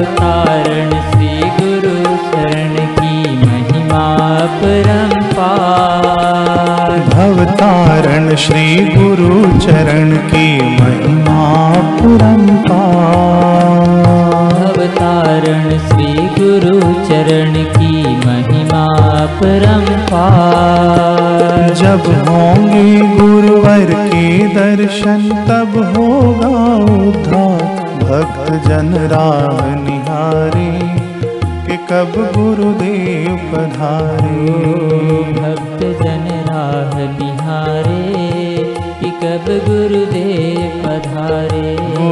भवतारण 0.00 0.90
श्री 0.90 1.40
गुरु 1.40 2.04
शरण 2.04 2.76
की 2.76 3.46
महिमा 3.46 4.04
परम्पार 4.62 6.90
भवतारण 7.14 8.36
श्री 8.36 8.84
गुरु 8.84 9.58
चरण 9.58 10.16
की 10.16 10.80
महिमा 10.80 11.70
परम्पार 12.00 13.88
भवतारण 14.52 15.78
श्री 15.78 16.12
गुरु 16.38 16.80
चरण 16.80 17.52
की 17.52 18.16
महिमा 18.26 18.86
परम्पार 19.42 21.74
जब 21.74 22.02
होंगे 22.28 22.88
गुरुवर 23.18 23.84
के 23.84 24.48
दर्शन 24.48 25.46
तब 25.48 25.70
होगा 25.96 26.48
उद्धार। 27.08 27.78
भक्त 28.00 28.46
जन 28.68 28.86
निहारे 28.90 29.69
कब 31.92 32.12
गुरुदेव 32.36 33.36
पधारे। 33.36 34.50
भक्त 35.32 35.80
जन 36.02 36.26
राह 36.48 36.92
निहारे 37.18 38.18
कि 39.00 39.10
कब 39.10 39.46
गुरुदेव 39.68 40.82
पधारे। 40.84 41.74
ओ 41.74 42.10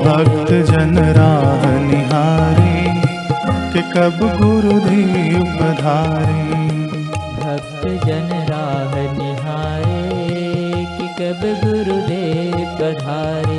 भक्त 0.00 0.52
जन 0.70 0.98
राह 1.18 1.62
निहारे 1.80 3.02
कि 3.72 3.80
कब 3.92 4.18
गुरुदेव 4.42 5.44
पधारे। 5.60 6.60
भक्त 7.40 8.06
जन 8.06 8.28
राह 8.50 8.92
निहारे 9.18 10.04
कि 10.98 11.08
कब 11.20 11.40
गुरुदेव 11.64 12.58
पधारे 12.80 13.49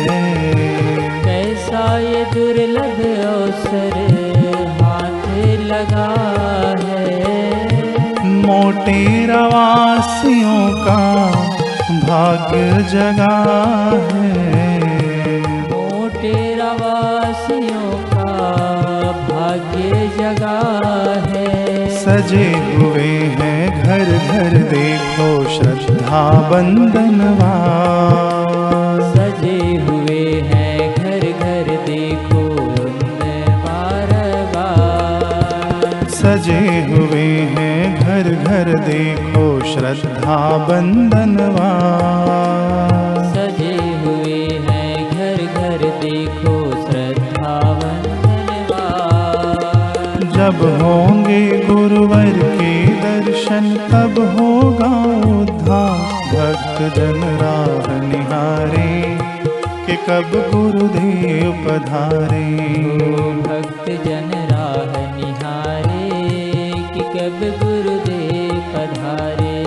कैसा 1.24 1.98
ये 1.98 2.24
दुर्लभ 2.34 3.00
अवसर 3.26 3.96
हाथ 4.80 5.28
लगा 5.60 6.08
है? 6.80 7.24
मोटे 8.24 9.26
रवासियों 9.26 10.70
का 10.84 11.30
भाग्य 12.08 12.82
जगा 12.82 13.36
है। 14.12 14.80
मोटे 15.70 16.54
रवासियों 16.54 17.90
का 17.90 18.26
भाग्य 19.12 20.10
जगा 20.18 20.60
है। 21.28 21.57
सजे 22.08 22.44
हुए 22.76 23.08
हैं 23.38 23.82
घर 23.82 24.10
घर 24.34 24.54
देखो 24.68 25.26
श्रद्धा 25.54 26.20
बंधनवा 26.50 27.50
सजे 29.10 29.58
हुए 29.88 30.22
हैं 30.52 30.88
घर 30.94 31.26
घर 31.32 31.68
देखो 31.88 32.46
सजे 36.16 36.62
हुए 36.92 37.26
हैं 37.58 37.78
घर 38.00 38.34
घर 38.34 38.72
देखो 38.88 39.46
श्रद्धा 39.74 40.40
बंधनवा 40.68 41.68
जब 50.38 50.82
होंगे 50.82 51.66
गुरुवर 51.66 52.32
के 52.38 52.86
दर्शन 52.86 53.64
तब 53.90 54.18
होगा 54.18 54.90
उद्धार। 55.38 55.98
भक्त 56.28 56.96
जन 56.96 57.38
राह 57.42 58.02
निहारे 58.02 59.18
कि 59.86 59.96
कब 59.96 60.50
गुरुदेव 60.54 61.52
पधारे। 61.52 62.44
भक्त 63.48 63.90
जन 64.06 64.30
राह 64.50 65.16
निहारे 65.16 66.10
कि 66.94 67.00
कब 67.00 67.40
गुरुदेव 67.62 68.54
पधारे। 68.74 69.64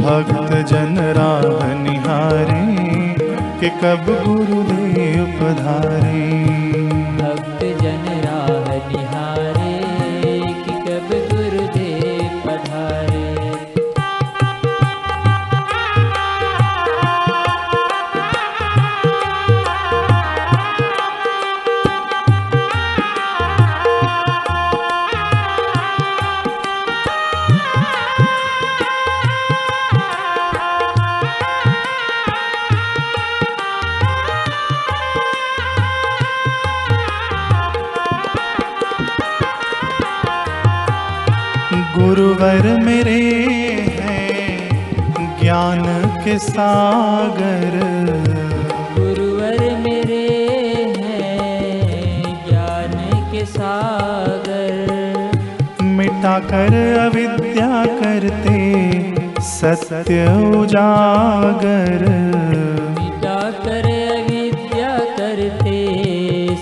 भक्त 0.00 0.68
जन 0.70 0.98
राह 1.16 1.74
निहारे 1.82 2.66
कि 3.60 3.68
कब 3.68 4.22
गुरुदेव 4.26 5.24
पधारे। 5.24 6.85
के 46.24 46.38
सागर। 46.38 47.74
गुरुवर 48.98 49.58
मेरे 49.78 50.28
हैं 50.96 52.22
ज्ञान 52.48 52.94
के 53.32 53.44
सागर। 53.44 54.74
मिटा 55.82 56.38
कर 56.38 56.74
अविद्या 57.06 57.84
करते 57.86 58.60
सत्य 59.40 60.24
उजागर। 60.56 62.08
मिटा 63.00 63.50
कर 63.50 63.86
अविद्या 64.16 64.98
करते 65.18 65.78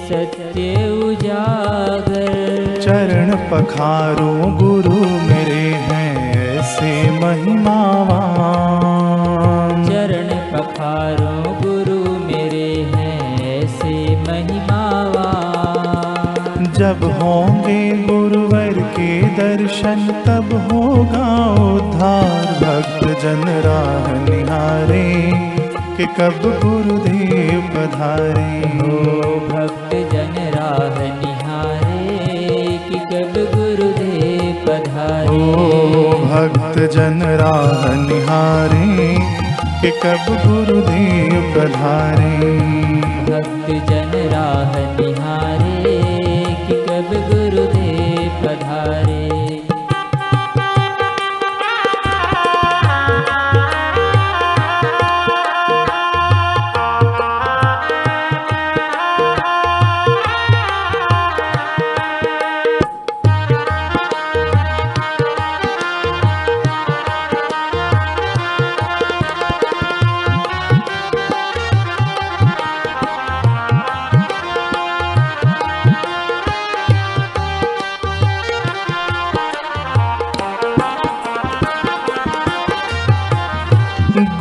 सत्य 0.08 0.88
उजागर। 1.04 2.80
चरण 2.80 3.30
पखारो 3.50 4.32
गुरु 4.56 4.98
मेरे 5.28 5.64
हैं 5.88 6.14
ऐसे 6.58 7.10
महिमावान 7.10 8.13
जब 16.78 17.04
होंगे 17.22 17.92
गुरुवर 17.92 18.72
के 18.72 19.22
दर्शन 19.22 20.22
तब 20.26 20.48
होगा 20.72 21.28
उद्धार। 21.74 22.46
भक्त 22.62 23.22
जन 23.22 23.44
राह 23.66 24.06
निहारे 24.24 25.32
कि 25.96 26.06
कब 26.06 26.40
गुरुदेव 26.64 27.60
पधारे। 27.60 28.58
हो 28.78 28.98
भक्त 29.48 29.94
जन 30.12 30.34
राह 30.54 30.98
निहारे 31.20 32.78
कि 32.88 32.98
कब 32.98 33.34
गुरुदेव 33.54 34.64
पधारे। 34.66 35.28
ओ 35.28 36.12
भक्त 36.24 36.78
जन 36.94 37.22
राह 37.42 37.94
निहारे 37.94 39.16
कि 39.80 39.90
कब 39.90 40.32
गुरुदेव 40.46 41.54
पधारे। 41.56 43.53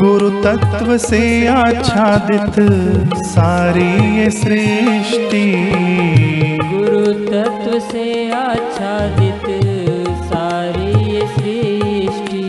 गुरु 0.03 0.29
तत्व 0.43 0.97
से 0.97 1.47
आच्छादित 1.47 2.55
सारी 3.25 4.17
ये 4.17 4.29
सृष्टि। 4.29 5.43
गुरु 6.71 7.03
तत्व 7.29 7.77
से 7.79 8.03
आच्छादित 8.31 9.45
सारी 10.23 11.13
ये 11.13 11.27
सृष्टि। 11.27 12.43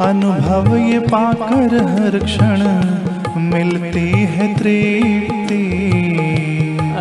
अनुभव 0.00 0.76
ये 0.76 0.98
पाकर 1.08 1.76
हर 1.90 2.18
क्षण 2.24 2.62
मिलती 3.50 4.08
है 4.34 4.54
तृप्ति। 4.54 5.62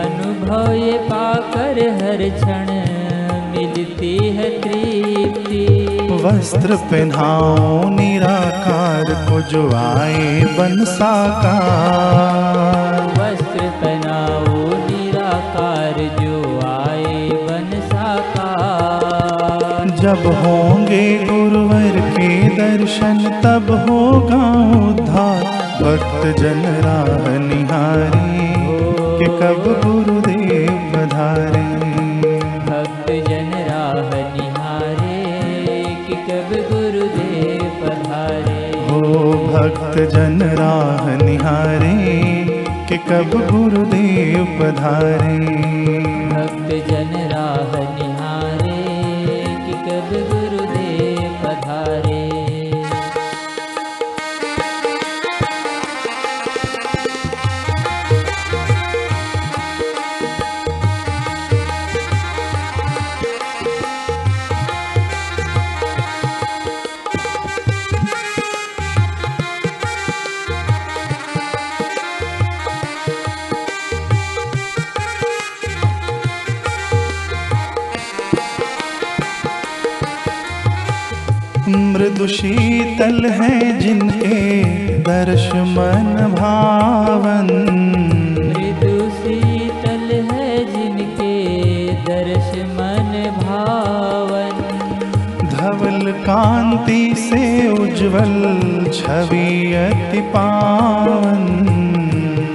अनुभव 0.01 0.73
ये 0.73 0.97
पाकर 1.03 1.87
हर 2.01 2.29
क्षण 2.39 2.73
मिलती 3.51 4.17
है 4.29 4.49
तृप्ति। 4.61 5.90
वस्त्र 6.23 6.75
पहनाओ 6.75 7.89
निराकार 7.89 9.05
को 9.29 9.41
जो 9.41 9.61
आए 9.75 10.43
बन 10.57 10.83
साकार। 10.85 12.93
वस्त्र 13.19 13.69
पहनाओ 13.81 14.55
निराकार 14.89 15.95
जो 16.19 16.35
आए 16.67 17.29
बन 17.47 17.69
साकार। 17.85 19.89
जब 20.01 20.21
होंगे 20.43 21.05
गुरुवर 21.25 21.95
के 22.11 22.29
दर्शन 22.49 23.17
तब 23.43 23.65
होगा 23.89 24.43
उद्धार। 24.87 25.43
भक्त 25.81 26.21
जन 26.39 26.61
राह 26.85 27.23
निहारी 27.37 28.31
कि 29.17 29.25
कब 29.41 29.61
जन 40.09 40.41
राह 40.59 41.15
निहारे 41.25 41.95
कि 42.89 42.97
कब 42.97 43.31
गुरुदेव 43.51 44.45
पधारे। 44.59 45.37
भक्त 46.31 46.69
जन 46.89 47.13
राह 47.33 47.71
निहारे 47.95 48.77
कि 49.65 49.73
कब 49.85 50.30
मृदु 82.01 82.27
शीतल 82.27 83.25
है 83.29 83.79
जिनके 83.79 84.37
दर्श 84.99 85.45
मन 85.73 86.07
भावन। 86.35 87.49
मृदु 88.37 89.09
शीतल 89.09 90.07
है 90.31 90.47
जिनके 90.65 91.35
दर्श 92.07 92.49
मन 92.77 93.11
भावन। 93.43 94.55
धवल 95.45 96.11
कांति 96.11 97.13
से 97.17 97.43
उज्जवल 97.69 98.33
छवि 98.93 99.73
अति 99.75 100.21
पावन। 100.21 101.45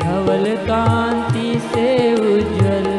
धवल 0.03 0.57
कांति 0.67 1.61
से 1.69 1.89
उज्जवल 2.15 2.91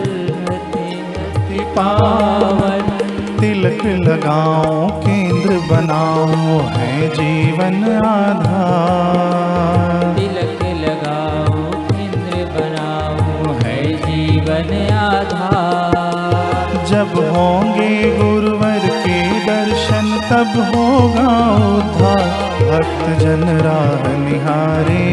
हति 0.50 1.60
पावन। 1.78 2.98
तिलक 3.40 3.86
लगाओ 3.86 4.88
केंद्र 5.02 5.27
बनाओ 5.70 6.60
है 6.74 7.08
जीवन 7.10 7.78
आधार। 8.06 10.04
तिलक 10.18 10.62
लगाओ 10.82 11.56
इंद्र 12.04 12.44
बनाओ 12.56 13.54
है 13.64 13.78
जीवन 14.06 14.72
आधार। 14.98 16.86
जब 16.90 17.12
होंगे 17.36 17.94
गुरुवर 18.18 18.84
के 19.06 19.20
दर्शन 19.48 20.08
तब 20.30 20.52
होगा 20.76 21.30
उद्धार। 21.68 22.26
भक्त 22.60 23.06
जन 23.20 23.44
राह 23.66 24.02
निहारे 24.18 25.06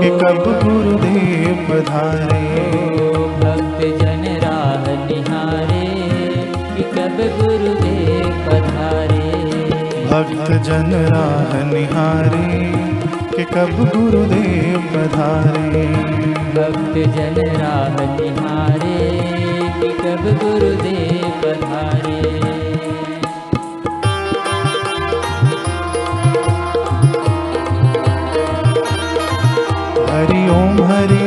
कि 0.00 0.08
कब 0.20 0.44
गुरुदेव 0.62 1.60
पधारे 1.68 2.46
भक्त 3.42 3.80
जन 4.00 4.24
राह 4.44 4.88
निहारे 5.06 5.86
कि 6.76 6.82
कब 6.94 7.16
पधारे 7.38 7.53
भक्त 10.14 10.50
जन 10.66 10.92
राह 11.12 11.54
निहारे 11.70 12.58
कि 13.36 13.44
कब 13.44 13.70
गुरुदेव 13.94 14.84
पधारे। 14.92 15.82
भक्त 16.56 16.98
जन 17.16 17.40
राह 17.56 17.96
निहारे 18.10 18.98
कि 19.80 19.88
कब 19.98 20.22
गुरुदेव 20.42 21.26
पधारे। 21.42 22.20
हरि 30.10 30.42
ओम 30.58 30.82
हरि 30.92 31.23